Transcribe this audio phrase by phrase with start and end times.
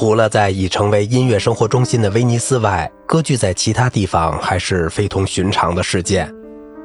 [0.00, 6.34] 除了在已成为音乐生活中心的威尼斯外，歌剧在其他地方还是非同寻常的事件。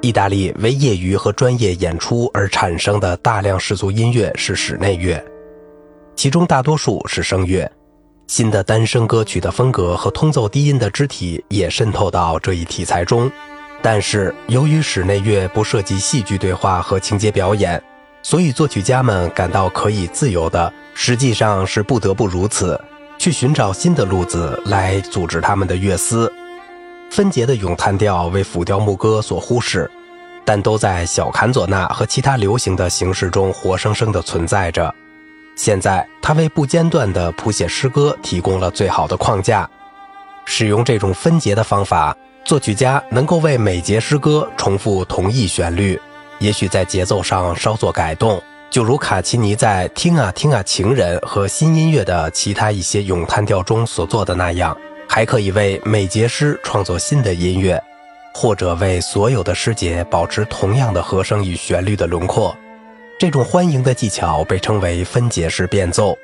[0.00, 5.20] 意大利为业余和专业演出而产生的大量世俗音乐是室内乐，
[6.14, 7.68] 其中大多数是声乐。
[8.28, 13.28] 新的单声歌曲的风格和通奏低音的肢体也渗透到这一题材中。
[13.82, 17.82] 但是，由于室内乐不涉及戏剧对话和情节表演，
[18.22, 22.80] 所以作曲家们感到可以自由的，实际上是不得不如此，
[23.20, 26.32] 去寻找新的路子来组织他们的乐思。
[27.10, 29.90] 分节的咏叹调为辅调牧歌所忽视，
[30.42, 34.94] 但都在小坎佐纳和其他流行的形式中活生生地存在着。
[35.54, 39.68] 现在，他为不间断地谱写诗歌提供了最好的框架。
[40.46, 46.00] 使用这种分节的方法，作曲家能够为每节诗歌重复同一旋律，
[46.38, 54.76] 也许在节奏上稍作改动，就如卡奇尼在《听啊听啊情人》和新音乐的其他一些咏叹调中所做的那样。
[55.08, 57.82] 还可以为每节诗创作新的音乐，
[58.32, 62.56] 或者为所有的诗节保持同样的和声与旋律的轮廓。
[63.18, 66.16] 这种欢迎的技巧被称为分节式变奏。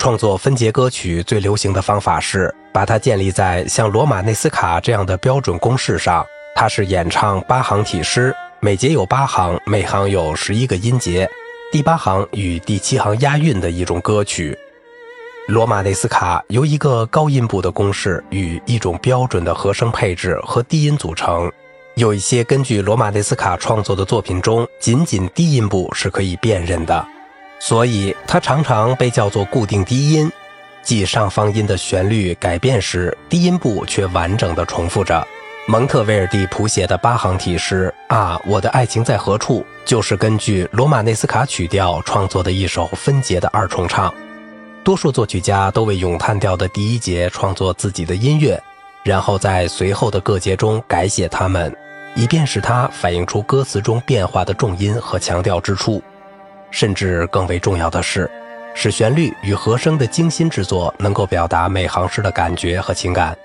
[0.00, 6.26] 创作分节歌曲最流行的方法是把它建立在像罗马内斯卡这样的标准公式上。
[6.56, 11.28] 它是演唱八行体诗，每节有八行，每行有十一个音节，
[11.70, 14.56] 第八行与第七行押韵的一种歌曲。
[15.48, 21.52] 罗马内斯卡由一个高音部的公式与一种标准的和声配置和低音组成。
[21.96, 27.06] 有一些根据罗马内斯卡创作的作品中，仅仅低音部是可以辨认的，
[27.60, 30.32] 所以它常常被叫做固定低音，
[30.82, 35.26] 即上方音的旋律改变时，低音部却完整的重复着。
[35.70, 44.12] 蒙特威尔第谱写的八行体诗《啊，我的爱情在何处》就是根据罗马内斯卡曲调创作的一首分节的二重唱。
[44.82, 48.58] 多数作曲家都为咏叹调的第一节创作自己的音乐，
[49.04, 51.70] 然后在随后的各节中改写它们，
[52.14, 56.02] 以便使它反映出歌词中变化的重音和强调之处。
[56.70, 58.30] 甚至更为重要的是，
[58.74, 63.36] 使旋律与和声的精心制作能够表达每行诗的感觉和情感。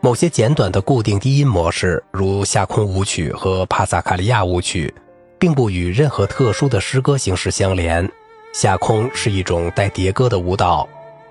[0.00, 4.94] 某些简短的固定低音模式，如下空舞曲和帕萨卡利亚舞曲，
[5.40, 8.08] 并不与任何特殊的诗歌形式相连。
[8.52, 10.88] 下空是一种带叠歌的舞蹈，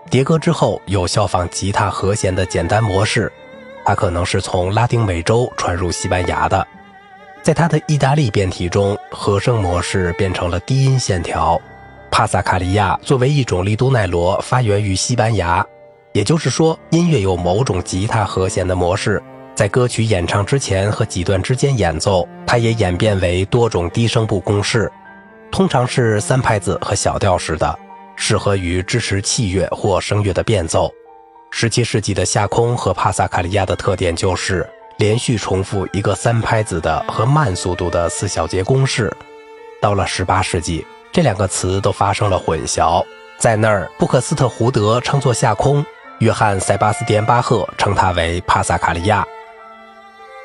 [0.09, 3.31] 叠歌之后有效仿吉他和弦的简单模式。
[3.85, 6.67] 它可能是从拉丁美洲传入西班牙的。
[7.41, 11.59] 在它的意大利变体中，和声模式变成了低音线条。
[12.11, 15.65] 帕萨卡利亚作为一种利都奈罗，发源于西班牙，
[16.17, 19.21] 也就是说，音乐有某种吉他和弦的模式，
[19.53, 22.27] 在歌曲演唱之前和几段之间演奏。
[22.47, 24.91] 它也演变为多种低声部公式。
[25.51, 27.77] 通常是三拍子和小调式的，
[28.15, 30.91] 适合于支持器乐或声乐的变奏。
[31.51, 34.67] 十七世纪的夏空和帕萨卡利亚的特点就是
[34.97, 39.15] 连续重复一个三拍子的和慢速度的四小节公式。
[39.79, 43.05] 到了十八世纪，这两个词都发生了混淆，
[43.37, 45.85] 在那儿布克斯特胡德称作夏空，
[46.19, 49.25] 约翰塞巴斯蒂安巴赫称它为帕萨卡利亚。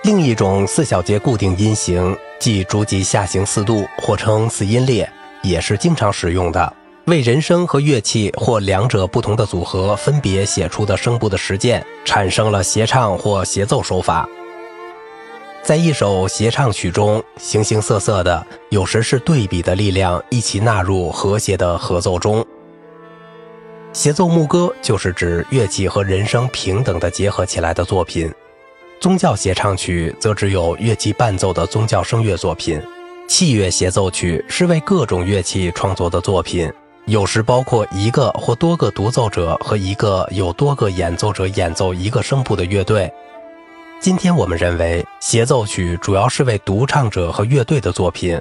[0.04, 2.16] 另一种四小节固定音型。
[2.40, 5.08] 即逐级下行四度，或称四音列，
[5.42, 6.74] 也是经常使用的，
[7.04, 14.28] 为人声和乐器或两者不同的组合分别写出的声部的实践，产生了协唱或协奏手法。
[15.62, 22.44] 在一首协唱曲中，形形色色的，有时是对比的力量一起纳入和谐的合奏中。
[23.92, 28.32] 协奏牧歌就是指乐器和人声平等的结合起来的作品。
[28.98, 32.80] 宗教协唱曲则只有乐器伴奏的宗教声乐作品，
[33.28, 36.72] 器乐协奏曲是为各种乐器创作的作品，
[37.04, 43.12] 有时包括一个或多个独奏者和一个有多个演奏者演奏一个声部的乐队。
[44.00, 48.40] 今天我们认为协奏曲主要是为独唱者和乐队的作品，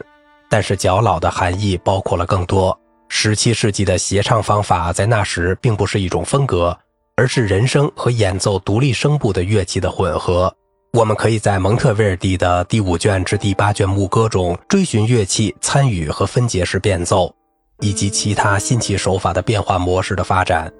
[0.49, 2.77] 但是较老的含义包括了更多。
[3.13, 6.75] 十七世纪的协唱方法在那时并不是一种风格。
[7.17, 10.51] 而是人声和演奏独立声部的乐器的混合。
[10.93, 17.31] 我们可以在蒙特威尔第的第五卷至第八卷牧歌中追寻乐器参与和分解式变奏，
[17.79, 20.71] 以及其他新奇手法的变化模式的发展。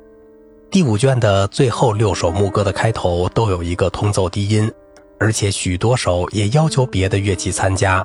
[0.72, 4.72] 第五卷的最后六首牧歌的开头都有一个通奏低音，
[5.19, 8.04] 而且许多首也要求别的乐器参加。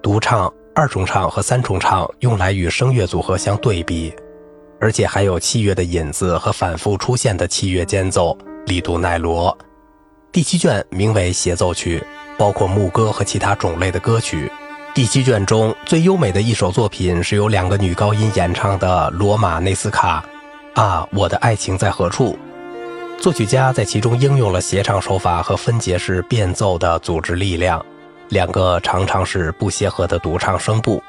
[0.00, 4.14] 独唱、二重唱和三重唱用来与声乐组合相对比。
[4.78, 8.36] 而且还有器乐的引子和反复出现的器乐间奏，
[8.66, 9.56] 力度奈罗。
[10.30, 12.04] 第七卷名为协奏曲，
[12.36, 14.52] 包括牧歌和其他种类的歌曲。
[14.94, 20.22] 第七卷中最优美的一首作品是由两个女高音演唱的《罗马内斯卡》，
[20.78, 22.38] 啊，我的爱情在何处？
[23.18, 27.82] 作曲家在其中应用了协唱手法和分节式变奏的组织力量，
[28.28, 31.02] 两个常常是不协和的独唱声部，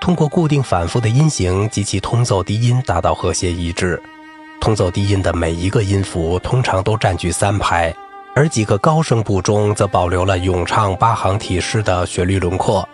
[0.00, 4.02] 通过固定反复的音型及其通奏低音达到和谐一致。
[4.60, 7.94] 通奏低音的每一个音符通常都占据三拍，
[8.34, 12.88] 而几个高声部中则保留了咏唱八行体诗的旋律轮廓。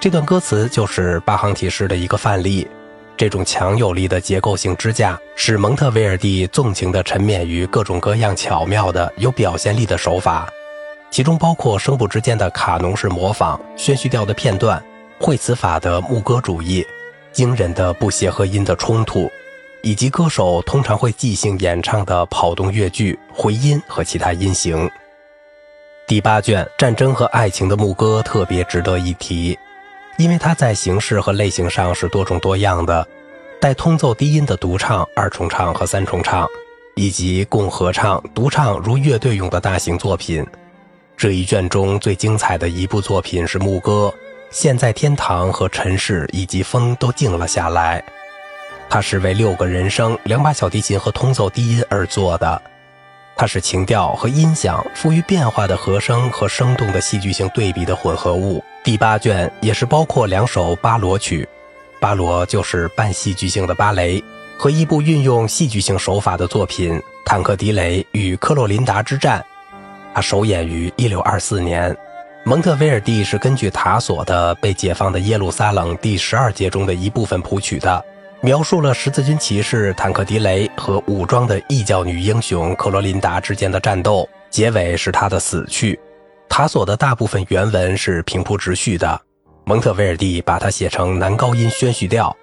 [0.00, 2.66] 这段歌词就是八行体诗的一个范例。
[3.14, 10.48] 这种强有力的结构性支架，使蒙特维尔第纵情地沉湎于各种各样巧妙的、有表现力的手法，
[11.12, 14.82] 其中包括声部之间的卡农式模仿、宣叙调的片段、
[15.20, 16.84] 惠词法的牧歌主义、
[17.32, 19.30] 惊人的不协和音的冲突，
[19.82, 24.90] 以及歌手通常会即兴演唱的跑动乐句、回音和其他音型。
[26.06, 29.56] 第八卷《战争和爱情的牧歌》特别值得一提。
[30.18, 33.06] 因为它在形式和类型上是多种多样的，
[33.60, 36.46] 带通奏低音的独唱、二重唱和三重唱，
[36.96, 40.46] 以及共合唱、独唱如乐队用的大型作品。
[41.22, 44.12] 这一卷中最精彩的一部作品是牧歌，
[44.50, 48.02] 现在天堂和尘世以及风都静了下来。
[48.90, 52.60] 它是为六个人声、两把小提琴和通奏低音而做的。
[53.36, 58.60] 它是情调和音响富于变化的和声和生动的戏剧性对比的混合物。
[58.82, 61.48] 第八卷也是包括两首巴罗曲，
[62.00, 64.20] 巴罗就是半戏剧性的芭蕾，
[64.58, 69.38] 和一部运用戏剧性手法的作品《坦克迪雷与克洛琳达之战》。
[70.14, 71.96] 它首演于1624年。
[72.44, 78.04] 蒙特维尔第是根据塔索的《被解放的耶路撒冷》第十二节中的一部分谱曲的，
[78.40, 85.98] 描述了十字军骑士坦克迪雷和武装的异教女英雄克罗琳达之间的战斗，结尾是他的死去。
[86.48, 89.20] 塔索的大部分原文是平铺直叙的，
[89.64, 92.36] 蒙特维尔第把它写成男高音宣叙调。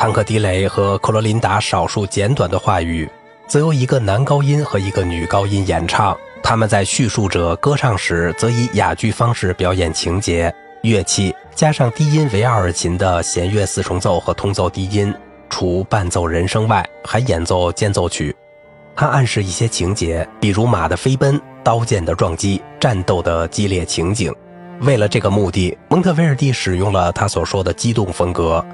[0.00, 3.08] 坦克迪雷和克罗琳达少数简短的话语，
[3.46, 6.16] 则由一个男高音和一个女高音演唱。
[6.42, 10.54] 他们在叙述者歌唱时，则以哑剧方式表演情节。
[10.82, 15.12] 乐器加上低音维奥尔琴的弦乐四重奏和通奏低音，
[15.48, 18.34] 除伴奏人声外，还演奏间奏曲。
[18.94, 21.40] 它暗示一些情节，比如马的飞奔。
[21.64, 24.32] 刀剑的撞击，战斗的激烈情景。
[24.82, 28.64] 为了这个目的，蒙特维尔蒂使用了他所说的激动风格。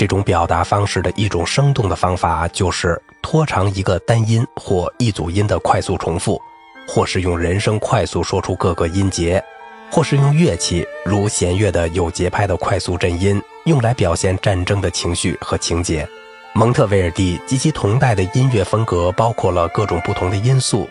[0.00, 6.40] 这种表达方式的一种生动的方法，就是拖长一个单音或一组音的快速重复，
[6.88, 9.44] 或是用人声快速说出各个音节，
[9.90, 16.08] 或是用乐器如弦乐的有节拍的快速震音，用来表现战争的情绪和情节。
[16.54, 20.88] 蒙特维尔第及其同代的音乐风格包括了各种不同的因素。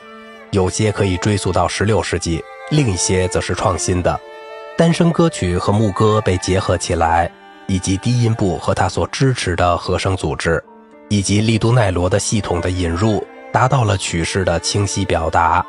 [0.51, 4.19] 有些可以追溯到16世纪，另一些则是创新的。
[4.77, 7.29] 单声歌曲和牧歌被结合起来，
[7.69, 10.61] 以及低音部和它所支持的和声组织，
[11.07, 15.65] 以及利都奈罗的系统的引入，达到了曲式的清晰表达。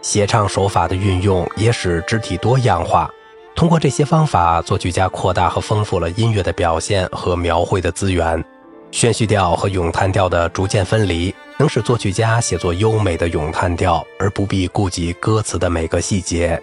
[0.00, 3.10] 协唱手法的运用也使肢体多样化。
[3.56, 8.42] 通过这些方法，作曲家扩大和丰富了音乐的表现和描绘的资源。
[8.90, 16.60] 宣叙调和咏叹调的逐渐分离，能使作曲家写作优美的咏叹调，而不必顾及歌词的每个细节。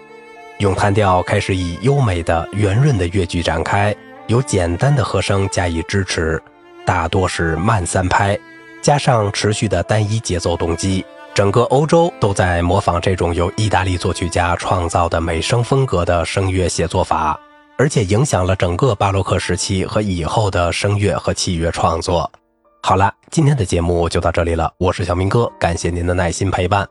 [0.58, 3.94] 咏叹调开始以优美的、圆润的乐句展开，
[4.26, 6.42] 由简单的和声加以支持，
[6.84, 8.38] 大多是慢三拍，
[8.80, 11.04] 加上持续的单一节奏动机。
[11.34, 17.38] 整个欧洲都在模仿这种由意大利作曲家创造的美声风格的声乐写作法。
[17.78, 22.30] 而且影响了整个巴洛克时期和以后的声乐和器乐创作。
[22.82, 26.86] 好了，今天的节目就到这里了，我是小明哥，感谢您的耐心陪伴。